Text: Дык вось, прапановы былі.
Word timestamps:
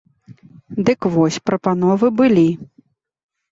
Дык 0.87 0.99
вось, 1.17 1.37
прапановы 1.51 2.11
былі. 2.25 2.49